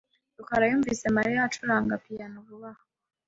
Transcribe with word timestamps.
rukara 0.37 0.65
yumvise 0.71 1.05
Mariya 1.17 1.39
acuranga 1.47 1.93
piyano 2.03 2.37
vuba 2.47 2.69
aha. 2.73 2.83